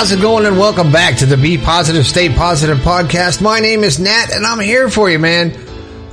How's 0.00 0.12
it 0.12 0.22
going? 0.22 0.46
And 0.46 0.58
welcome 0.58 0.90
back 0.90 1.18
to 1.18 1.26
the 1.26 1.36
Be 1.36 1.58
Positive, 1.58 2.06
Stay 2.06 2.34
Positive 2.34 2.78
podcast. 2.78 3.42
My 3.42 3.60
name 3.60 3.84
is 3.84 4.00
Nat, 4.00 4.32
and 4.32 4.46
I'm 4.46 4.58
here 4.58 4.88
for 4.88 5.10
you, 5.10 5.18
man. 5.18 5.54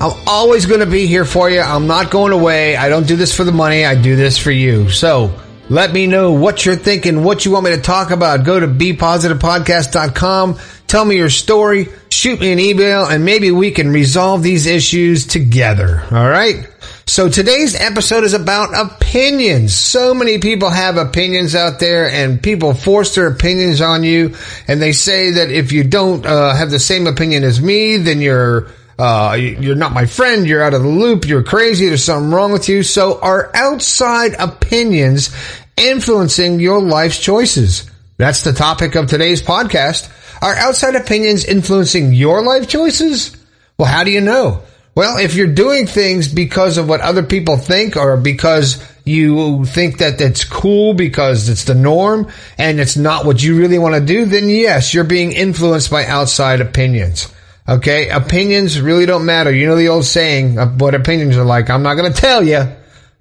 I'm 0.02 0.12
always 0.28 0.65
going 0.65 0.81
to 0.81 0.86
be 0.86 1.08
here 1.08 1.24
for 1.24 1.49
you. 1.49 1.62
I'm 1.62 1.88
not 1.88 2.12
going 2.12 2.34
away. 2.34 2.76
I 2.76 2.89
don't 2.89 3.08
do 3.08 3.15
this 3.15 3.34
for 3.34 3.46
the 3.46 3.54
money. 3.54 3.86
I 3.86 3.96
do 3.96 4.18
this 4.18 4.37
for 4.37 4.51
you. 4.51 4.90
So 4.90 5.40
let 5.69 5.94
me 5.94 6.05
know 6.05 6.33
what 6.33 6.65
you're 6.65 6.76
thinking, 6.76 7.23
what 7.23 7.46
you 7.46 7.51
want 7.51 7.63
me 7.63 7.72
to 7.78 7.81
talk 7.81 8.12
about. 8.12 8.44
Go 8.44 8.60
to 8.60 8.68
bepositivepodcast.com. 8.68 10.60
Tell 10.88 11.06
me 11.06 11.15
your 11.15 11.29
story. 11.29 11.88
Shoot 12.10 12.42
me 12.42 12.51
an 12.51 12.60
email, 12.60 13.06
and 13.06 13.24
maybe 13.24 13.51
we 13.51 13.72
can 13.72 13.90
resolve 13.90 14.44
these 14.44 14.65
issues 14.65 15.26
together. 15.26 16.04
All 16.12 16.27
right. 16.27 16.67
So 17.09 17.30
today's 17.30 17.73
episode 17.73 18.26
is 18.26 18.34
about 18.34 18.77
opinions. 18.77 19.73
So 19.73 20.13
many 20.13 20.40
people 20.40 20.70
have 20.70 20.98
opinions 20.98 21.55
out 21.55 21.80
there 21.80 22.09
and 22.09 22.44
people 22.44 22.73
force 22.73 23.16
their 23.16 23.27
opinions 23.27 23.80
on 23.80 24.04
you 24.04 24.36
and 24.68 24.82
they 24.82 24.91
say 24.91 25.32
that 25.32 25.49
if 25.49 25.72
you 25.72 25.85
don't 25.85 26.26
uh, 26.26 26.54
have 26.54 26.70
the 26.70 26.80
same 26.80 27.08
opinion 27.08 27.46
as 27.46 27.62
me, 27.62 27.96
then 27.96 28.20
you're 28.20 28.68
uh, 28.99 29.38
you're 29.40 29.76
not 29.76 29.94
my 29.94 30.05
friend, 30.05 30.46
you're 30.46 30.62
out 30.62 30.73
of 30.73 30.82
the 30.82 30.90
loop, 30.90 31.26
you're 31.26 31.44
crazy, 31.44 31.88
there's 31.88 32.04
something 32.04 32.30
wrong 32.30 32.52
with 32.52 32.68
you. 32.68 32.84
So 32.84 33.21
are 33.21 33.52
outside 33.54 34.34
opinions 34.38 35.34
influencing 35.77 36.60
your 36.60 36.82
life's 36.82 37.20
choices? 37.20 37.90
That's 38.18 38.44
the 38.44 38.52
topic 38.52 38.96
of 38.96 39.08
today's 39.08 39.41
podcast. 39.41 40.12
Are 40.41 40.55
outside 40.55 40.96
opinions 40.96 41.46
influencing 41.46 42.13
your 42.13 42.41
life 42.41 42.68
choices? 42.68 43.38
Well, 43.77 43.88
how 43.88 44.04
do 44.04 44.12
you 44.12 44.21
know? 44.21 44.62
Well, 44.98 45.18
if 45.18 45.36
you're 45.36 45.46
doing 45.46 45.86
things 45.86 46.28
because 46.28 46.80
of 46.80 46.90
what 46.90 47.02
other 47.02 47.22
people 47.22 47.58
think 47.58 47.96
or 47.96 48.18
because 48.18 48.84
you 49.05 49.64
think 49.66 50.00
that 50.00 50.18
that's 50.18 50.44
cool 50.44 50.96
because 50.96 51.49
it's 51.49 51.66
the 51.66 51.76
norm 51.76 52.32
and 52.58 52.80
it's 52.80 52.98
not 52.98 53.24
what 53.24 53.44
you 53.44 53.60
really 53.60 53.77
want 53.77 53.94
to 53.94 54.02
do, 54.02 54.26
then 54.26 54.49
yes, 54.49 54.96
you're 54.96 55.04
being 55.04 55.34
influenced 55.34 55.91
by 55.91 56.08
outside 56.08 56.62
opinions. 56.62 57.32
Okay. 57.70 58.10
Opinions 58.10 58.82
really 58.82 59.05
don't 59.05 59.27
matter. 59.27 59.54
You 59.54 59.68
know 59.68 59.76
the 59.76 59.90
old 59.90 60.04
saying 60.04 60.58
of 60.58 60.82
what 60.82 60.96
opinions 60.96 61.38
are 61.38 61.46
like. 61.46 61.70
I'm 61.70 61.84
not 61.84 61.93
going 61.93 62.12
to 62.12 62.20
tell 62.20 62.41
you, 62.41 62.68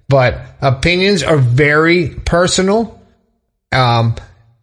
but 0.09 0.41
opinions 0.59 1.21
are 1.21 1.37
very 1.37 2.09
personal. 2.09 2.99
Um, 3.71 4.15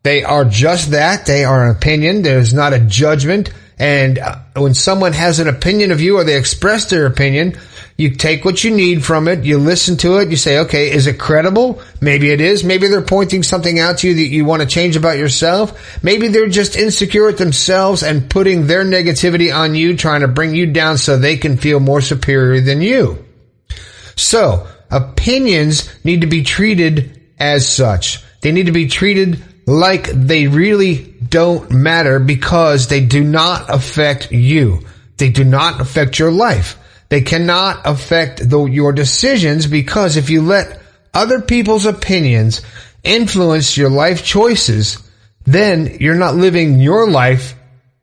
they 0.02 0.24
are 0.24 0.44
just 0.44 0.90
that. 0.90 1.26
They 1.26 1.44
are 1.44 1.70
an 1.70 1.76
opinion. 1.76 2.22
There's 2.22 2.52
not 2.52 2.72
a 2.72 2.80
judgment. 2.80 3.52
And 3.78 4.18
uh, 4.18 4.38
when 4.56 4.74
someone 4.74 5.12
has 5.12 5.40
an 5.40 5.48
opinion 5.48 5.90
of 5.90 6.00
you 6.00 6.16
or 6.16 6.24
they 6.24 6.36
express 6.36 6.88
their 6.90 7.06
opinion, 7.06 7.58
you 7.96 8.10
take 8.10 8.44
what 8.44 8.62
you 8.64 8.70
need 8.70 9.04
from 9.04 9.28
it, 9.28 9.44
you 9.44 9.58
listen 9.58 9.96
to 9.98 10.18
it, 10.18 10.30
you 10.30 10.36
say, 10.36 10.58
okay, 10.60 10.90
is 10.90 11.06
it 11.06 11.18
credible? 11.18 11.80
Maybe 12.00 12.30
it 12.30 12.40
is. 12.40 12.64
Maybe 12.64 12.88
they're 12.88 13.02
pointing 13.02 13.42
something 13.42 13.78
out 13.78 13.98
to 13.98 14.08
you 14.08 14.14
that 14.14 14.34
you 14.34 14.44
want 14.44 14.62
to 14.62 14.68
change 14.68 14.96
about 14.96 15.18
yourself. 15.18 16.02
Maybe 16.02 16.28
they're 16.28 16.48
just 16.48 16.76
insecure 16.76 17.26
with 17.26 17.38
themselves 17.38 18.02
and 18.02 18.28
putting 18.28 18.66
their 18.66 18.84
negativity 18.84 19.54
on 19.54 19.74
you, 19.74 19.96
trying 19.96 20.22
to 20.22 20.28
bring 20.28 20.54
you 20.54 20.66
down 20.66 20.98
so 20.98 21.16
they 21.16 21.36
can 21.36 21.56
feel 21.56 21.78
more 21.78 22.00
superior 22.00 22.60
than 22.60 22.80
you. 22.80 23.24
So, 24.16 24.66
opinions 24.90 25.88
need 26.04 26.20
to 26.20 26.26
be 26.26 26.42
treated 26.42 27.20
as 27.38 27.68
such. 27.68 28.24
They 28.40 28.52
need 28.52 28.66
to 28.66 28.72
be 28.72 28.88
treated 28.88 29.42
like 29.66 30.08
they 30.08 30.46
really 30.46 31.14
don't 31.28 31.70
matter 31.70 32.18
because 32.18 32.88
they 32.88 33.04
do 33.04 33.24
not 33.24 33.72
affect 33.72 34.30
you. 34.32 34.80
They 35.16 35.30
do 35.30 35.44
not 35.44 35.80
affect 35.80 36.18
your 36.18 36.30
life. 36.30 36.78
They 37.08 37.22
cannot 37.22 37.82
affect 37.84 38.48
the, 38.48 38.64
your 38.64 38.92
decisions 38.92 39.66
because 39.66 40.16
if 40.16 40.30
you 40.30 40.42
let 40.42 40.80
other 41.12 41.40
people's 41.40 41.86
opinions 41.86 42.62
influence 43.02 43.76
your 43.76 43.90
life 43.90 44.24
choices, 44.24 44.98
then 45.44 45.98
you're 46.00 46.14
not 46.14 46.34
living 46.34 46.80
your 46.80 47.08
life. 47.08 47.54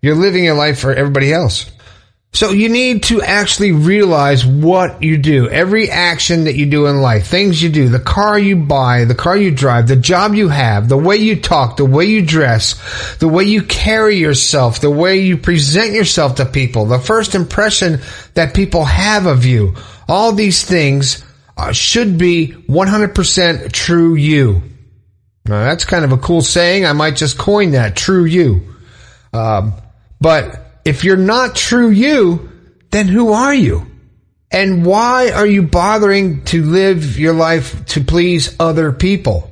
You're 0.01 0.15
living 0.15 0.43
your 0.43 0.55
life 0.55 0.79
for 0.79 0.93
everybody 0.93 1.33
else. 1.33 1.69
So 2.33 2.51
you 2.51 2.69
need 2.69 3.03
to 3.03 3.21
actually 3.21 3.73
realize 3.73 4.45
what 4.45 5.03
you 5.03 5.17
do. 5.17 5.49
Every 5.49 5.89
action 5.89 6.45
that 6.45 6.55
you 6.55 6.65
do 6.65 6.87
in 6.87 7.01
life, 7.01 7.27
things 7.27 7.61
you 7.61 7.69
do, 7.69 7.89
the 7.89 7.99
car 7.99 8.39
you 8.39 8.55
buy, 8.55 9.03
the 9.03 9.15
car 9.15 9.35
you 9.35 9.51
drive, 9.51 9.87
the 9.89 9.97
job 9.97 10.33
you 10.33 10.47
have, 10.47 10.87
the 10.87 10.97
way 10.97 11.17
you 11.17 11.41
talk, 11.41 11.75
the 11.75 11.85
way 11.85 12.05
you 12.05 12.25
dress, 12.25 13.15
the 13.17 13.27
way 13.27 13.43
you 13.43 13.63
carry 13.63 14.15
yourself, 14.15 14.79
the 14.79 14.89
way 14.89 15.19
you 15.19 15.35
present 15.35 15.91
yourself 15.91 16.35
to 16.35 16.45
people, 16.45 16.85
the 16.85 16.99
first 16.99 17.35
impression 17.35 17.99
that 18.35 18.53
people 18.53 18.85
have 18.85 19.25
of 19.25 19.43
you. 19.43 19.75
All 20.07 20.31
these 20.31 20.63
things 20.63 21.25
uh, 21.57 21.73
should 21.73 22.17
be 22.17 22.55
100% 22.69 23.71
true 23.73 24.15
you. 24.15 24.63
Now 25.45 25.65
that's 25.65 25.83
kind 25.83 26.05
of 26.05 26.13
a 26.13 26.17
cool 26.17 26.41
saying. 26.41 26.85
I 26.85 26.93
might 26.93 27.17
just 27.17 27.37
coin 27.37 27.71
that, 27.71 27.97
true 27.97 28.23
you. 28.23 28.61
Um, 29.33 29.73
but 30.21 30.60
if 30.85 31.03
you're 31.03 31.17
not 31.17 31.55
true 31.55 31.89
you, 31.89 32.49
then 32.91 33.07
who 33.07 33.33
are 33.33 33.53
you? 33.53 33.87
And 34.51 34.85
why 34.85 35.31
are 35.31 35.47
you 35.47 35.63
bothering 35.63 36.43
to 36.45 36.63
live 36.63 37.17
your 37.17 37.33
life 37.33 37.85
to 37.87 38.03
please 38.03 38.55
other 38.59 38.91
people? 38.91 39.49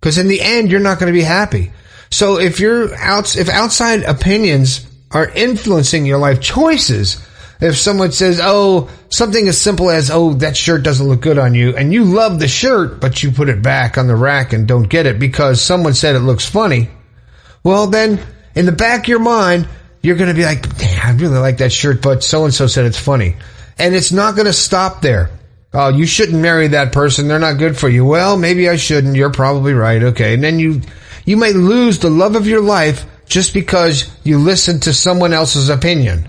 Because 0.00 0.18
in 0.18 0.28
the 0.28 0.42
end, 0.42 0.70
you're 0.70 0.80
not 0.80 0.98
going 0.98 1.12
to 1.12 1.18
be 1.18 1.24
happy. 1.24 1.72
So 2.10 2.38
if 2.38 2.60
you're 2.60 2.94
out, 2.94 3.36
if 3.36 3.48
outside 3.48 4.02
opinions 4.02 4.86
are 5.10 5.28
influencing 5.28 6.04
your 6.04 6.18
life 6.18 6.40
choices, 6.40 7.26
if 7.60 7.78
someone 7.78 8.12
says, 8.12 8.40
oh, 8.42 8.90
something 9.08 9.48
as 9.48 9.58
simple 9.58 9.88
as, 9.88 10.10
oh, 10.10 10.34
that 10.34 10.56
shirt 10.56 10.82
doesn't 10.82 11.08
look 11.08 11.22
good 11.22 11.38
on 11.38 11.54
you, 11.54 11.74
and 11.74 11.92
you 11.92 12.04
love 12.04 12.38
the 12.38 12.48
shirt, 12.48 13.00
but 13.00 13.22
you 13.22 13.30
put 13.30 13.48
it 13.48 13.62
back 13.62 13.96
on 13.96 14.06
the 14.06 14.14
rack 14.14 14.52
and 14.52 14.68
don't 14.68 14.88
get 14.88 15.06
it 15.06 15.18
because 15.18 15.62
someone 15.62 15.94
said 15.94 16.16
it 16.16 16.20
looks 16.20 16.46
funny, 16.46 16.90
well, 17.62 17.86
then 17.86 18.20
in 18.54 18.66
the 18.66 18.72
back 18.72 19.04
of 19.04 19.08
your 19.08 19.20
mind, 19.20 19.66
you're 20.04 20.16
going 20.16 20.28
to 20.28 20.34
be 20.34 20.44
like, 20.44 20.76
damn, 20.76 21.06
I 21.06 21.18
really 21.18 21.38
like 21.38 21.56
that 21.58 21.72
shirt, 21.72 22.02
but 22.02 22.22
so 22.22 22.44
and 22.44 22.52
so 22.52 22.66
said 22.66 22.84
it's 22.84 22.98
funny. 22.98 23.36
And 23.78 23.94
it's 23.94 24.12
not 24.12 24.34
going 24.34 24.44
to 24.44 24.52
stop 24.52 25.00
there. 25.00 25.30
Oh, 25.72 25.88
you 25.88 26.04
shouldn't 26.04 26.42
marry 26.42 26.68
that 26.68 26.92
person. 26.92 27.26
They're 27.26 27.38
not 27.38 27.56
good 27.56 27.78
for 27.78 27.88
you. 27.88 28.04
Well, 28.04 28.36
maybe 28.36 28.68
I 28.68 28.76
shouldn't. 28.76 29.16
You're 29.16 29.32
probably 29.32 29.72
right. 29.72 30.02
Okay. 30.02 30.34
And 30.34 30.44
then 30.44 30.58
you, 30.58 30.82
you 31.24 31.38
may 31.38 31.54
lose 31.54 32.00
the 32.00 32.10
love 32.10 32.36
of 32.36 32.46
your 32.46 32.60
life 32.60 33.06
just 33.26 33.54
because 33.54 34.14
you 34.24 34.38
listen 34.38 34.78
to 34.80 34.92
someone 34.92 35.32
else's 35.32 35.70
opinion, 35.70 36.28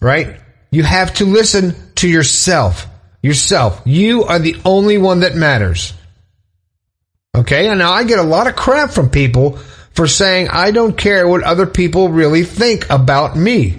right? 0.00 0.40
You 0.72 0.82
have 0.82 1.14
to 1.14 1.24
listen 1.24 1.76
to 1.94 2.08
yourself. 2.08 2.88
Yourself. 3.22 3.80
You 3.84 4.24
are 4.24 4.40
the 4.40 4.56
only 4.64 4.98
one 4.98 5.20
that 5.20 5.36
matters. 5.36 5.94
Okay. 7.32 7.68
And 7.68 7.78
now 7.78 7.92
I 7.92 8.02
get 8.02 8.18
a 8.18 8.24
lot 8.24 8.48
of 8.48 8.56
crap 8.56 8.90
from 8.90 9.08
people 9.08 9.60
for 9.94 10.06
saying 10.06 10.48
I 10.50 10.70
don't 10.70 10.96
care 10.96 11.26
what 11.26 11.42
other 11.42 11.66
people 11.66 12.08
really 12.08 12.44
think 12.44 12.90
about 12.90 13.36
me. 13.36 13.76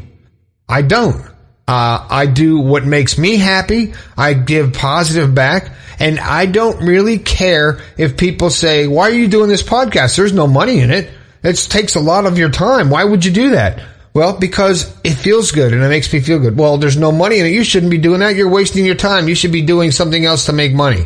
I 0.68 0.81
don't. 0.81 1.22
Uh, 1.68 2.06
I 2.09 2.28
do 2.28 2.59
what 2.59 2.86
makes 2.86 3.18
me 3.18 3.38
happy. 3.38 3.94
I 4.18 4.34
give 4.34 4.74
positive 4.74 5.34
back. 5.34 5.72
And 6.00 6.20
I 6.20 6.46
don't 6.46 6.86
really 6.86 7.20
care 7.20 7.80
if 7.98 8.18
people 8.18 8.50
say, 8.50 8.88
why 8.88 9.09
are 9.09 9.14
you 9.14 9.28
doing 9.28 9.50
this 9.50 9.64
podcast? 9.64 10.16
There's 10.16 10.34
no 10.34 10.48
money 10.48 10.80
in 10.80 10.92
it. 10.92 11.09
It 11.44 11.56
takes 11.56 11.96
a 11.96 12.00
lot 12.00 12.25
of 12.25 12.38
your 12.38 12.50
time. 12.50 12.90
Why 12.90 13.04
would 13.04 13.24
you 13.24 13.31
do 13.31 13.52
that? 13.52 13.81
Well, 14.14 14.38
because 14.38 14.96
it 15.04 15.14
feels 15.14 15.52
good 15.52 15.74
and 15.74 15.84
it 15.84 15.90
makes 15.90 16.12
me 16.12 16.20
feel 16.22 16.40
good. 16.40 16.58
Well, 16.58 16.78
there's 16.78 16.98
no 16.98 17.12
money 17.12 17.40
in 17.40 17.46
it. 17.46 17.50
You 17.50 17.64
shouldn't 17.64 17.92
be 17.92 17.98
doing 17.98 18.20
that. 18.22 18.36
You're 18.36 18.50
wasting 18.50 18.86
your 18.86 18.96
time. 18.96 19.28
You 19.28 19.36
should 19.36 19.52
be 19.52 19.62
doing 19.62 19.92
something 19.92 20.24
else 20.24 20.46
to 20.46 20.54
make 20.54 20.74
money. 20.74 21.06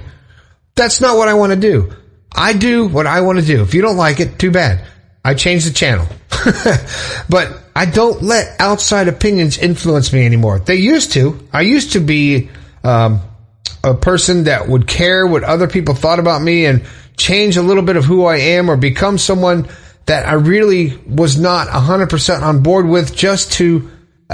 That's 0.76 1.02
not 1.02 1.18
what 1.18 1.28
I 1.28 1.34
want 1.34 1.52
to 1.54 1.60
do. 1.60 1.94
I 2.32 2.54
do 2.54 2.88
what 2.88 3.08
I 3.08 3.22
want 3.22 3.40
to 3.40 3.46
do. 3.46 3.62
If 3.64 3.74
you 3.74 3.82
don't 3.82 3.98
like 3.98 4.20
it, 4.20 4.38
too 4.38 4.52
bad. 4.52 4.86
I 5.24 5.34
changed 5.34 5.68
the 5.68 5.74
channel. 5.74 6.08
but 7.30 7.58
I 7.76 7.86
don't 7.86 8.22
let 8.22 8.60
outside 8.60 9.08
opinions 9.08 9.58
influence 9.58 10.14
me 10.14 10.26
anymore. 10.26 10.60
They 10.60 10.76
used 10.76 11.14
to. 11.14 11.48
I 11.52 11.62
used 11.62 11.94
to 11.94 12.00
be 12.00 12.50
um, 12.84 13.22
a 13.84 13.94
person 13.94 14.46
that 14.46 14.68
would 14.68 14.88
care 14.88 15.28
what 15.28 15.44
other 15.44 15.68
people 15.68 15.96
thought 15.96 16.20
about 16.20 16.42
me 16.42 16.66
and 16.66 16.86
change 17.18 17.58
a 17.58 17.62
little 17.62 17.84
bit 17.84 17.98
of 17.98 18.06
who 18.06 18.26
I 18.26 18.38
am 18.38 18.70
or 18.70 18.78
become 18.78 19.18
someone 19.18 19.68
that 20.06 20.26
I 20.26 20.34
really 20.34 20.98
was 21.06 21.38
not 21.38 21.68
100% 21.68 22.42
on 22.42 22.64
board 22.64 22.88
with 22.88 23.16
just 23.16 23.54
to 23.54 23.90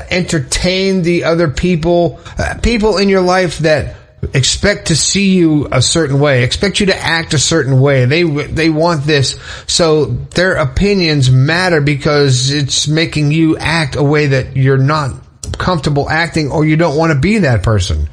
entertain 0.10 1.02
the 1.02 1.24
other 1.24 1.50
people, 1.50 2.20
uh, 2.38 2.56
people 2.62 2.98
in 2.98 3.10
your 3.10 3.22
life 3.22 3.60
that 3.60 3.96
expect 4.36 4.88
to 4.88 4.96
see 4.96 5.34
you 5.34 5.68
a 5.72 5.82
certain 5.82 6.20
way, 6.20 6.44
expect 6.44 6.80
you 6.80 6.88
to 6.88 6.98
act 6.98 7.34
a 7.34 7.40
certain 7.40 7.80
way. 7.80 8.06
They 8.06 8.24
they 8.24 8.70
want 8.70 9.04
this, 9.04 9.40
so 9.66 10.06
their 10.06 10.56
opinions 10.56 11.32
matter 11.32 11.82
because 11.82 12.52
it's 12.52 12.88
making 12.88 13.32
you 13.32 13.58
act 13.58 13.96
a 13.96 14.04
way 14.04 14.28
that 14.28 14.58
you're 14.58 14.78
not 14.78 15.14
comfortable 15.58 16.10
acting, 16.10 16.52
or 16.52 16.66
you 16.66 16.76
don't 16.76 16.98
want 16.98 17.14
to 17.14 17.20
be 17.20 17.40
that 17.40 17.64
person. 17.64 18.10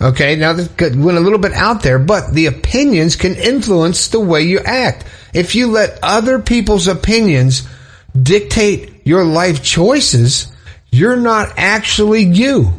Okay, 0.00 0.36
now 0.36 0.52
that 0.52 0.94
went 0.96 1.18
a 1.18 1.20
little 1.20 1.40
bit 1.40 1.52
out 1.52 1.82
there, 1.82 1.98
but 1.98 2.32
the 2.32 2.46
opinions 2.46 3.16
can 3.16 3.34
influence 3.34 4.08
the 4.08 4.20
way 4.20 4.42
you 4.42 4.60
act. 4.60 5.04
If 5.34 5.56
you 5.56 5.66
let 5.66 5.98
other 6.04 6.38
people's 6.38 6.86
opinions 6.86 7.66
dictate 8.20 9.04
your 9.04 9.24
life 9.24 9.62
choices, 9.62 10.52
you're 10.92 11.16
not 11.16 11.54
actually 11.56 12.22
you. 12.22 12.72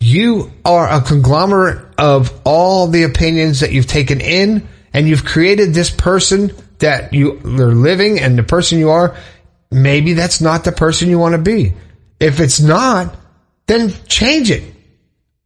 You 0.00 0.52
are 0.64 0.88
a 0.88 1.00
conglomerate 1.00 1.84
of 1.98 2.40
all 2.44 2.86
the 2.86 3.02
opinions 3.02 3.60
that 3.60 3.72
you've 3.72 3.86
taken 3.86 4.20
in 4.20 4.68
and 4.92 5.08
you've 5.08 5.24
created 5.24 5.74
this 5.74 5.90
person 5.90 6.52
that 6.78 7.12
you 7.12 7.38
are 7.44 7.74
living 7.74 8.20
and 8.20 8.38
the 8.38 8.42
person 8.42 8.78
you 8.78 8.90
are 8.90 9.16
maybe 9.70 10.14
that's 10.14 10.40
not 10.40 10.64
the 10.64 10.72
person 10.72 11.08
you 11.08 11.18
want 11.18 11.32
to 11.34 11.38
be. 11.40 11.74
If 12.20 12.40
it's 12.40 12.60
not, 12.60 13.14
then 13.66 13.92
change 14.06 14.50
it. 14.50 14.64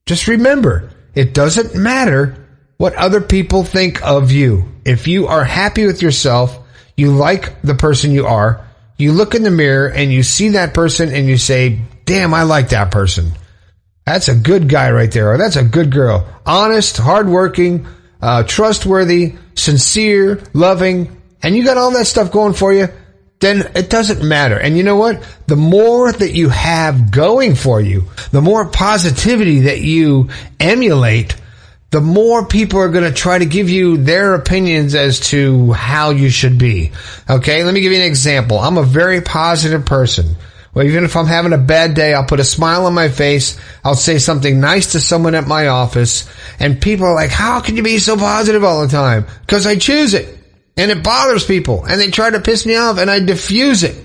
Just 0.06 0.26
remember, 0.28 0.90
it 1.14 1.34
doesn't 1.34 1.74
matter 1.74 2.46
what 2.76 2.94
other 2.94 3.20
people 3.20 3.64
think 3.64 4.02
of 4.02 4.32
you. 4.32 4.64
If 4.84 5.06
you 5.06 5.26
are 5.26 5.44
happy 5.44 5.86
with 5.86 6.02
yourself, 6.02 6.58
you 6.96 7.12
like 7.12 7.62
the 7.62 7.74
person 7.74 8.12
you 8.12 8.26
are, 8.26 8.66
you 8.96 9.12
look 9.12 9.34
in 9.34 9.42
the 9.42 9.50
mirror 9.50 9.88
and 9.88 10.12
you 10.12 10.22
see 10.22 10.50
that 10.50 10.74
person 10.74 11.12
and 11.12 11.26
you 11.26 11.36
say, 11.36 11.80
damn, 12.04 12.34
I 12.34 12.42
like 12.42 12.70
that 12.70 12.90
person. 12.90 13.32
That's 14.04 14.28
a 14.28 14.34
good 14.34 14.68
guy 14.68 14.90
right 14.90 15.10
there, 15.10 15.32
or 15.32 15.38
that's 15.38 15.56
a 15.56 15.64
good 15.64 15.92
girl. 15.92 16.26
Honest, 16.44 16.96
hardworking, 16.96 17.86
uh, 18.20 18.42
trustworthy, 18.42 19.34
sincere, 19.54 20.42
loving, 20.52 21.20
and 21.42 21.56
you 21.56 21.64
got 21.64 21.76
all 21.76 21.92
that 21.92 22.06
stuff 22.06 22.32
going 22.32 22.54
for 22.54 22.72
you, 22.72 22.88
then 23.40 23.70
it 23.74 23.90
doesn't 23.90 24.26
matter. 24.26 24.58
And 24.58 24.76
you 24.76 24.84
know 24.84 24.96
what? 24.96 25.22
The 25.48 25.56
more 25.56 26.12
that 26.12 26.32
you 26.32 26.48
have 26.48 27.10
going 27.10 27.56
for 27.56 27.80
you, 27.80 28.04
the 28.30 28.40
more 28.40 28.66
positivity 28.66 29.60
that 29.60 29.80
you 29.80 30.30
emulate, 30.60 31.36
the 31.90 32.00
more 32.00 32.46
people 32.46 32.78
are 32.78 32.88
going 32.88 33.04
to 33.04 33.12
try 33.12 33.38
to 33.38 33.44
give 33.44 33.68
you 33.68 33.98
their 33.98 34.34
opinions 34.34 34.94
as 34.94 35.20
to 35.30 35.72
how 35.72 36.10
you 36.10 36.30
should 36.30 36.56
be. 36.56 36.92
Okay, 37.28 37.64
let 37.64 37.74
me 37.74 37.80
give 37.80 37.92
you 37.92 37.98
an 37.98 38.06
example. 38.06 38.58
I'm 38.58 38.78
a 38.78 38.84
very 38.84 39.20
positive 39.20 39.84
person. 39.84 40.36
Well, 40.74 40.86
even 40.86 41.04
if 41.04 41.16
I'm 41.16 41.26
having 41.26 41.52
a 41.52 41.58
bad 41.58 41.94
day, 41.94 42.14
I'll 42.14 42.24
put 42.24 42.40
a 42.40 42.44
smile 42.44 42.86
on 42.86 42.94
my 42.94 43.10
face. 43.10 43.58
I'll 43.84 43.94
say 43.94 44.18
something 44.18 44.58
nice 44.58 44.92
to 44.92 45.00
someone 45.00 45.34
at 45.34 45.46
my 45.46 45.66
office. 45.66 46.28
And 46.58 46.80
people 46.80 47.06
are 47.06 47.14
like, 47.14 47.30
how 47.30 47.60
can 47.60 47.76
you 47.76 47.82
be 47.82 47.98
so 47.98 48.16
positive 48.16 48.64
all 48.64 48.80
the 48.80 48.88
time? 48.88 49.26
Because 49.40 49.66
I 49.66 49.76
choose 49.76 50.14
it. 50.14 50.38
And 50.78 50.90
it 50.90 51.04
bothers 51.04 51.44
people. 51.44 51.84
And 51.84 52.00
they 52.00 52.10
try 52.10 52.30
to 52.30 52.40
piss 52.40 52.64
me 52.64 52.76
off 52.76 52.98
and 52.98 53.10
I 53.10 53.20
diffuse 53.20 53.82
it. 53.82 53.96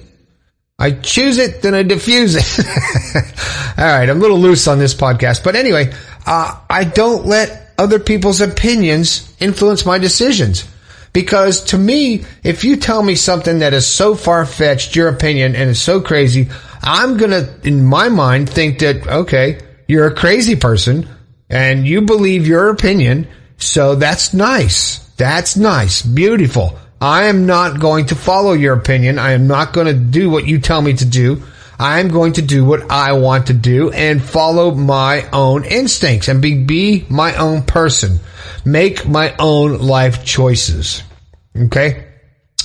I 0.78 0.92
choose 0.92 1.38
it, 1.38 1.62
then 1.62 1.74
I 1.74 1.84
diffuse 1.84 2.36
it. 2.36 2.66
all 3.78 3.86
right. 3.86 4.10
I'm 4.10 4.18
a 4.18 4.22
little 4.22 4.40
loose 4.40 4.68
on 4.68 4.78
this 4.78 4.94
podcast. 4.94 5.46
But 5.46 5.56
anyway, 5.56 5.94
uh, 6.26 6.60
I 6.70 6.84
don't 6.84 7.26
let 7.26 7.74
other 7.78 8.00
people's 8.00 8.42
opinions 8.42 9.34
influence 9.40 9.86
my 9.86 10.00
decisions. 10.00 10.68
Because 11.18 11.64
to 11.72 11.80
me, 11.80 12.26
if 12.44 12.64
you 12.64 12.76
tell 12.76 13.02
me 13.02 13.16
something 13.16 13.58
that 13.58 13.74
is 13.74 13.88
so 13.88 14.14
far 14.14 14.46
fetched, 14.46 14.96
your 14.96 15.08
opinion, 15.08 15.56
and 15.56 15.72
is 15.72 15.82
so 15.82 16.00
crazy, 16.00 16.48
I'm 16.84 17.18
gonna, 17.18 17.56
in 17.64 17.84
my 17.84 18.08
mind, 18.08 18.48
think 18.48 18.78
that, 18.78 19.08
okay, 19.08 19.60
you're 19.88 20.06
a 20.06 20.14
crazy 20.14 20.56
person 20.56 21.10
and 21.50 21.88
you 21.88 22.02
believe 22.02 22.46
your 22.46 22.70
opinion. 22.70 23.28
So 23.58 23.96
that's 23.96 24.36
nice. 24.36 25.00
That's 25.18 25.58
nice. 25.58 26.04
Beautiful. 26.04 26.78
I 27.02 27.24
am 27.24 27.48
not 27.48 27.80
going 27.80 28.06
to 28.08 28.16
follow 28.16 28.54
your 28.54 28.76
opinion. 28.76 29.18
I 29.18 29.32
am 29.32 29.48
not 29.48 29.74
going 29.74 29.88
to 29.88 29.96
do 29.96 30.30
what 30.30 30.46
you 30.46 30.60
tell 30.60 30.84
me 30.84 30.94
to 30.94 31.06
do. 31.06 31.42
I'm 31.80 32.08
going 32.08 32.34
to 32.34 32.42
do 32.42 32.66
what 32.66 32.90
I 32.90 33.14
want 33.14 33.48
to 33.48 33.54
do 33.54 33.92
and 33.92 34.22
follow 34.22 34.72
my 34.72 35.30
own 35.32 35.64
instincts 35.64 36.28
and 36.28 36.42
be, 36.42 36.64
be 36.64 37.06
my 37.10 37.36
own 37.36 37.64
person. 37.64 38.20
Make 38.66 39.08
my 39.08 39.36
own 39.38 39.80
life 39.80 40.26
choices. 40.26 41.04
Okay? 41.56 42.06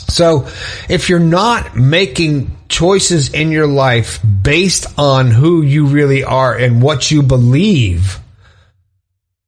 So, 0.09 0.49
if 0.89 1.09
you're 1.09 1.19
not 1.19 1.77
making 1.77 2.57
choices 2.69 3.33
in 3.33 3.51
your 3.51 3.67
life 3.67 4.21
based 4.43 4.87
on 4.99 5.31
who 5.31 5.63
you 5.63 5.87
really 5.87 6.25
are 6.25 6.55
and 6.55 6.83
what 6.83 7.11
you 7.11 7.23
believe, 7.23 8.19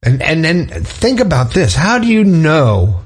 and, 0.02 0.22
and 0.22 0.44
then 0.44 0.68
think 0.68 1.20
about 1.20 1.52
this. 1.52 1.74
How 1.74 1.98
do 1.98 2.06
you 2.06 2.24
know 2.24 3.03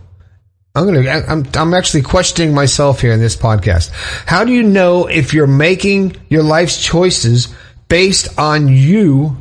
I'm 0.79 0.87
gonna. 0.87 1.11
I'm. 1.11 1.45
I'm 1.55 1.75
actually 1.75 2.03
questioning 2.03 2.55
myself 2.55 3.01
here 3.01 3.13
in 3.13 3.19
this 3.19 3.37
podcast. 3.37 3.91
How 4.27 4.45
do 4.45 4.53
you 4.53 4.63
know 4.63 5.07
if 5.07 5.35
you're 5.35 5.49
making 5.49 6.17
your 6.29 6.45
life's 6.45 6.81
choices 6.81 7.53
based 7.89 8.39
on 8.39 8.69
you, 8.69 9.37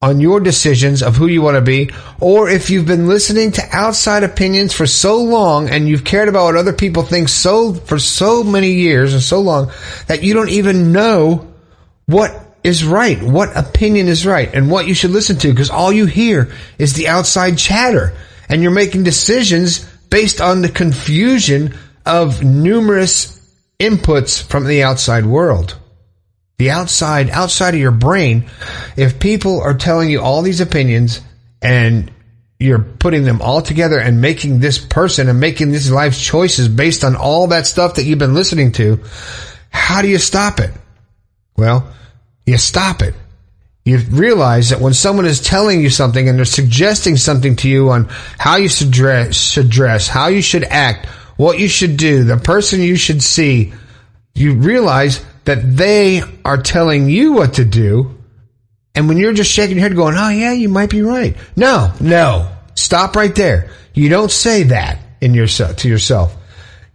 on 0.00 0.20
your 0.20 0.38
decisions 0.38 1.02
of 1.02 1.16
who 1.16 1.26
you 1.26 1.42
want 1.42 1.56
to 1.56 1.62
be, 1.62 1.90
or 2.20 2.48
if 2.48 2.70
you've 2.70 2.86
been 2.86 3.08
listening 3.08 3.50
to 3.52 3.62
outside 3.72 4.22
opinions 4.22 4.72
for 4.72 4.86
so 4.86 5.20
long 5.22 5.68
and 5.68 5.88
you've 5.88 6.04
cared 6.04 6.28
about 6.28 6.44
what 6.44 6.56
other 6.56 6.72
people 6.72 7.02
think 7.02 7.28
so 7.28 7.74
for 7.74 7.98
so 7.98 8.44
many 8.44 8.70
years 8.70 9.14
and 9.14 9.22
so 9.22 9.40
long 9.40 9.72
that 10.06 10.22
you 10.22 10.32
don't 10.32 10.50
even 10.50 10.92
know 10.92 11.52
what 12.06 12.38
is 12.62 12.84
right, 12.84 13.20
what 13.20 13.56
opinion 13.56 14.06
is 14.06 14.24
right, 14.24 14.54
and 14.54 14.70
what 14.70 14.86
you 14.86 14.94
should 14.94 15.10
listen 15.10 15.36
to 15.38 15.48
because 15.48 15.70
all 15.70 15.92
you 15.92 16.06
hear 16.06 16.52
is 16.78 16.92
the 16.92 17.08
outside 17.08 17.58
chatter, 17.58 18.12
and 18.48 18.62
you're 18.62 18.70
making 18.70 19.02
decisions 19.02 19.91
based 20.12 20.42
on 20.42 20.60
the 20.60 20.68
confusion 20.68 21.74
of 22.04 22.44
numerous 22.44 23.40
inputs 23.80 24.42
from 24.42 24.66
the 24.66 24.82
outside 24.82 25.24
world. 25.24 25.78
The 26.58 26.70
outside, 26.70 27.30
outside 27.30 27.72
of 27.72 27.80
your 27.80 27.92
brain, 27.92 28.44
if 28.94 29.18
people 29.18 29.62
are 29.62 29.72
telling 29.72 30.10
you 30.10 30.20
all 30.20 30.42
these 30.42 30.60
opinions 30.60 31.22
and 31.62 32.12
you're 32.60 32.78
putting 32.78 33.24
them 33.24 33.40
all 33.40 33.62
together 33.62 33.98
and 33.98 34.20
making 34.20 34.60
this 34.60 34.78
person 34.78 35.30
and 35.30 35.40
making 35.40 35.72
this 35.72 35.90
life 35.90 36.20
choices 36.20 36.68
based 36.68 37.04
on 37.04 37.16
all 37.16 37.46
that 37.46 37.66
stuff 37.66 37.94
that 37.94 38.04
you've 38.04 38.18
been 38.18 38.34
listening 38.34 38.72
to, 38.72 39.00
how 39.70 40.02
do 40.02 40.08
you 40.08 40.18
stop 40.18 40.60
it? 40.60 40.72
Well, 41.56 41.90
you 42.44 42.58
stop 42.58 43.00
it 43.00 43.14
you 43.84 43.98
realize 43.98 44.70
that 44.70 44.80
when 44.80 44.94
someone 44.94 45.26
is 45.26 45.40
telling 45.40 45.80
you 45.80 45.90
something 45.90 46.28
and 46.28 46.38
they're 46.38 46.44
suggesting 46.44 47.16
something 47.16 47.56
to 47.56 47.68
you 47.68 47.90
on 47.90 48.06
how 48.38 48.56
you 48.56 48.68
should 48.68 48.92
dress, 48.92 49.36
should 49.36 49.70
dress, 49.70 50.06
how 50.06 50.28
you 50.28 50.40
should 50.40 50.64
act, 50.64 51.06
what 51.36 51.58
you 51.58 51.68
should 51.68 51.96
do, 51.96 52.22
the 52.22 52.36
person 52.36 52.80
you 52.80 52.96
should 52.96 53.22
see, 53.22 53.72
you 54.34 54.54
realize 54.54 55.24
that 55.44 55.76
they 55.76 56.22
are 56.44 56.62
telling 56.62 57.08
you 57.08 57.32
what 57.32 57.54
to 57.54 57.64
do. 57.64 58.16
And 58.94 59.08
when 59.08 59.16
you're 59.16 59.32
just 59.32 59.50
shaking 59.50 59.78
your 59.78 59.88
head 59.88 59.96
going, 59.96 60.14
oh 60.16 60.28
yeah, 60.28 60.52
you 60.52 60.68
might 60.68 60.90
be 60.90 61.02
right. 61.02 61.36
No, 61.56 61.92
no. 62.00 62.48
Stop 62.76 63.16
right 63.16 63.34
there. 63.34 63.70
You 63.94 64.08
don't 64.08 64.30
say 64.30 64.64
that 64.64 64.98
in 65.20 65.34
yourself, 65.34 65.76
to 65.78 65.88
yourself 65.88 66.36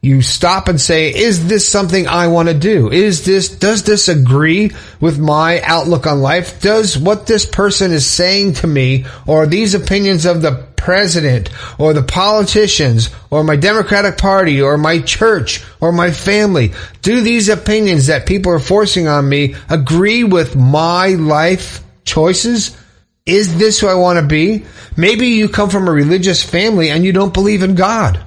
you 0.08 0.22
stop 0.22 0.70
and 0.70 0.80
say, 0.80 1.14
is 1.14 1.48
this 1.48 1.68
something 1.68 2.08
I 2.08 2.28
want 2.28 2.48
to 2.48 2.54
do? 2.54 2.90
Is 2.90 3.26
this, 3.26 3.50
does 3.50 3.84
this 3.84 4.08
agree 4.08 4.72
with 5.02 5.20
my 5.20 5.62
outlook 5.62 6.08
on 6.08 6.22
life? 6.22 6.62
Does 6.62 6.98
what 6.98 7.28
this 7.28 7.46
person 7.46 7.92
is 7.92 8.06
saying 8.06 8.54
to 8.54 8.68
me 8.68 9.06
or 9.26 9.46
these 9.46 9.74
opinions 9.74 10.26
of 10.26 10.42
the 10.42 10.66
president 10.78 11.50
or 11.78 11.92
the 11.92 12.04
politicians 12.04 13.10
or 13.30 13.44
my 13.44 13.58
Democratic 13.58 14.18
Party 14.18 14.62
or 14.62 14.78
my 14.78 15.00
church 15.00 15.66
or 15.82 15.92
my 15.92 16.12
family, 16.12 16.72
do 17.02 17.20
these 17.22 17.50
opinions 17.50 18.08
that 18.08 18.26
people 18.26 18.54
are 18.54 18.60
forcing 18.60 19.08
on 19.08 19.28
me 19.28 19.56
agree 19.70 20.24
with 20.24 20.56
my 20.56 21.10
life 21.10 21.84
choices? 22.06 22.78
Is 23.26 23.58
this 23.58 23.82
who 23.82 23.88
I 23.88 23.96
want 23.96 24.20
to 24.20 24.26
be? 24.26 24.64
Maybe 24.96 25.28
you 25.28 25.50
come 25.50 25.70
from 25.70 25.90
a 25.90 25.92
religious 25.92 26.42
family 26.42 26.90
and 26.90 27.04
you 27.04 27.12
don't 27.12 27.34
believe 27.34 27.62
in 27.62 27.76
God. 27.76 28.24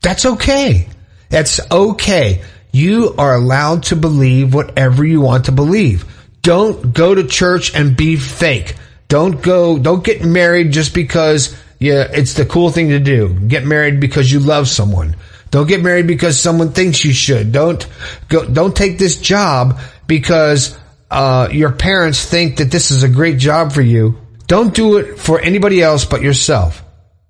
That's 0.00 0.24
okay. 0.24 0.88
That's 1.34 1.58
okay. 1.68 2.42
You 2.70 3.12
are 3.18 3.34
allowed 3.34 3.82
to 3.84 3.96
believe 3.96 4.54
whatever 4.54 5.04
you 5.04 5.20
want 5.20 5.46
to 5.46 5.52
believe. 5.52 6.04
Don't 6.42 6.94
go 6.94 7.12
to 7.12 7.26
church 7.26 7.74
and 7.74 7.96
be 7.96 8.14
fake. 8.14 8.76
Don't 9.08 9.42
go, 9.42 9.76
don't 9.76 10.04
get 10.04 10.24
married 10.24 10.70
just 10.70 10.94
because 10.94 11.60
yeah, 11.80 12.06
it's 12.12 12.34
the 12.34 12.46
cool 12.46 12.70
thing 12.70 12.90
to 12.90 13.00
do. 13.00 13.34
Get 13.48 13.64
married 13.66 13.98
because 13.98 14.30
you 14.30 14.38
love 14.38 14.68
someone. 14.68 15.16
Don't 15.50 15.66
get 15.66 15.82
married 15.82 16.06
because 16.06 16.38
someone 16.38 16.70
thinks 16.70 17.04
you 17.04 17.12
should. 17.12 17.50
Don't 17.50 17.84
go, 18.28 18.48
don't 18.48 18.76
take 18.76 18.98
this 18.98 19.16
job 19.16 19.80
because 20.06 20.78
uh, 21.10 21.48
your 21.50 21.72
parents 21.72 22.24
think 22.24 22.58
that 22.58 22.70
this 22.70 22.92
is 22.92 23.02
a 23.02 23.08
great 23.08 23.38
job 23.38 23.72
for 23.72 23.82
you. 23.82 24.20
Don't 24.46 24.72
do 24.72 24.98
it 24.98 25.18
for 25.18 25.40
anybody 25.40 25.82
else 25.82 26.04
but 26.04 26.22
yourself. 26.22 26.84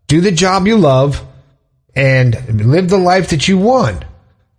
Do 0.09 0.21
the 0.21 0.31
job 0.31 0.67
you 0.67 0.77
love 0.77 1.27
and 1.97 2.67
live 2.67 2.89
the 2.89 2.99
life 2.99 3.31
that 3.31 3.49
you 3.49 3.59
want 3.59 4.05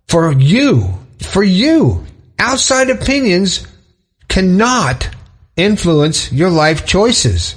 for 0.08 0.32
you, 0.32 0.94
for 1.20 1.42
you. 1.42 2.04
Outside 2.38 2.90
opinions 2.90 3.66
cannot 4.28 5.08
influence 5.56 6.32
your 6.32 6.50
life 6.50 6.86
choices. 6.86 7.56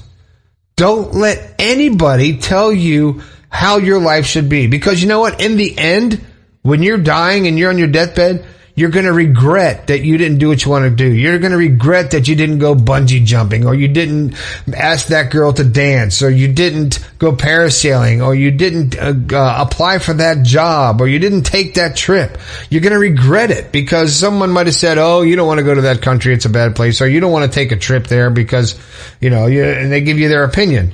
Don't 0.75 1.13
let 1.13 1.55
anybody 1.59 2.38
tell 2.38 2.71
you 2.71 3.21
how 3.50 3.77
your 3.77 4.00
life 4.00 4.25
should 4.25 4.48
be 4.48 4.67
because 4.67 5.01
you 5.01 5.07
know 5.07 5.19
what? 5.19 5.41
In 5.41 5.57
the 5.57 5.77
end, 5.77 6.24
when 6.62 6.83
you're 6.83 6.98
dying 6.98 7.48
and 7.48 7.57
you're 7.57 7.69
on 7.69 7.77
your 7.77 7.88
deathbed, 7.88 8.45
you're 8.79 8.89
going 8.89 9.05
to 9.05 9.12
regret 9.12 9.88
that 9.88 10.05
you 10.05 10.17
didn't 10.17 10.38
do 10.38 10.48
what 10.48 10.63
you 10.63 10.71
want 10.71 10.86
to 10.86 10.89
do. 10.89 11.12
You're 11.12 11.38
going 11.38 11.51
to 11.51 11.57
regret 11.57 12.12
that 12.12 12.29
you 12.29 12.36
didn't 12.36 12.59
go 12.59 12.74
bungee 12.74 13.25
jumping 13.25 13.65
or 13.67 13.75
you 13.75 13.89
didn't 13.89 14.36
ask 14.74 15.07
that 15.07 15.31
girl 15.31 15.51
to 15.51 15.65
dance 15.65 16.21
or 16.21 16.29
you 16.29 16.48
didn't 16.53 17.05
go 17.17 17.33
parasailing 17.33 18.25
or 18.25 18.33
you 18.33 18.51
didn't 18.51 18.98
uh, 18.98 19.36
uh, 19.36 19.65
apply 19.67 20.00
for 20.00 20.13
that 20.13 20.43
job 20.43 21.01
or 21.01 21.09
you 21.09 21.19
didn't 21.19 21.43
take 21.43 21.74
that 21.74 21.98
trip. 21.98 22.38
You're 22.69 22.79
going 22.79 22.93
to 22.93 23.00
regret 23.00 23.51
it 23.51 23.74
because 23.74 24.15
someone 24.15 24.50
might 24.50 24.67
have 24.67 24.75
said, 24.75 24.98
"Oh, 24.98 25.24
you 25.24 25.36
don't 25.36 25.48
want 25.48 25.57
to 25.57 25.65
go 25.65 25.75
to 25.75 25.81
that 25.81 26.01
country. 26.01 26.33
It's 26.33 26.45
a 26.45 26.50
bad 26.50 26.77
place." 26.77 27.01
Or 27.01 27.07
you 27.09 27.19
don't 27.19 27.33
want 27.33 27.51
to 27.51 27.53
take 27.53 27.74
a 27.74 27.77
trip 27.77 28.07
there 28.07 28.29
because, 28.29 28.79
you 29.19 29.29
know, 29.29 29.48
you, 29.48 29.62
and 29.62 29.91
they 29.91 30.00
give 30.00 30.19
you 30.19 30.29
their 30.29 30.45
opinion. 30.45 30.93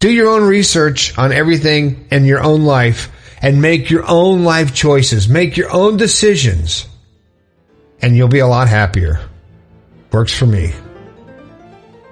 Do 0.00 0.10
your 0.10 0.30
own 0.30 0.44
research 0.44 1.18
on 1.18 1.30
everything 1.30 2.06
in 2.10 2.24
your 2.24 2.42
own 2.42 2.62
life 2.62 3.12
and 3.42 3.60
make 3.60 3.90
your 3.90 4.08
own 4.08 4.44
life 4.44 4.72
choices. 4.72 5.28
Make 5.28 5.58
your 5.58 5.70
own 5.70 5.98
decisions 5.98 6.86
and 8.02 8.16
you'll 8.16 8.28
be 8.28 8.40
a 8.40 8.46
lot 8.46 8.68
happier. 8.68 9.20
Works 10.10 10.36
for 10.36 10.46
me. 10.46 10.72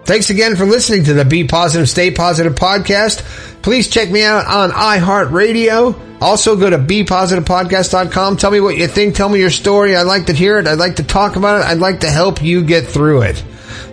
Thanks 0.04 0.30
again 0.30 0.56
for 0.56 0.64
listening 0.64 1.04
to 1.04 1.14
the 1.14 1.24
Be 1.24 1.46
Positive, 1.46 1.88
Stay 1.88 2.10
Positive 2.10 2.54
podcast. 2.54 3.22
Please 3.62 3.88
check 3.88 4.10
me 4.10 4.24
out 4.24 4.46
on 4.46 4.70
iHeartRadio. 4.70 6.20
Also 6.20 6.56
go 6.56 6.68
to 6.68 6.78
BePositivePodcast.com. 6.78 8.36
Tell 8.36 8.50
me 8.50 8.60
what 8.60 8.76
you 8.76 8.86
think. 8.88 9.14
Tell 9.14 9.28
me 9.28 9.38
your 9.38 9.50
story. 9.50 9.96
I'd 9.96 10.02
like 10.02 10.26
to 10.26 10.32
hear 10.32 10.58
it. 10.58 10.66
I'd 10.66 10.78
like 10.78 10.96
to 10.96 11.02
talk 11.02 11.36
about 11.36 11.60
it. 11.60 11.66
I'd 11.66 11.78
like 11.78 12.00
to 12.00 12.10
help 12.10 12.42
you 12.42 12.64
get 12.64 12.86
through 12.86 13.22
it. 13.22 13.36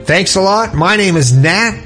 Thanks 0.06 0.36
a 0.36 0.42
lot. 0.42 0.74
My 0.74 0.96
name 0.96 1.18
is 1.18 1.36
Nat. 1.36 1.84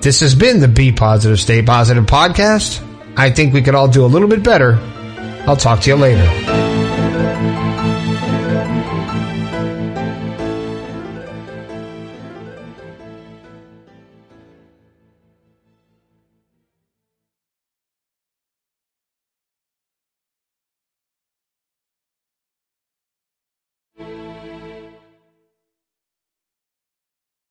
This 0.00 0.20
has 0.20 0.34
been 0.34 0.60
the 0.60 0.68
Be 0.68 0.90
Positive, 0.90 1.38
Stay 1.38 1.62
Positive 1.62 2.04
podcast. 2.04 2.86
I 3.16 3.30
think 3.30 3.54
we 3.54 3.62
could 3.62 3.74
all 3.74 3.88
do 3.88 4.04
a 4.04 4.08
little 4.08 4.28
bit 4.28 4.42
better. 4.42 4.78
I'll 5.46 5.56
talk 5.56 5.80
to 5.82 5.90
you 5.90 5.96
later. 5.96 6.61